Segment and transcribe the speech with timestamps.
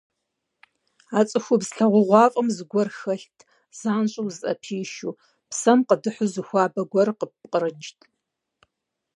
[1.17, 3.37] А цӀыхубз лъагъугъуафӀэм зыгуэр хэлът,
[3.79, 7.99] занщӀэу узыӀэпишэу, псэм къыдыхьэу зы хуабэ гуэр къыпкърыкӀырт.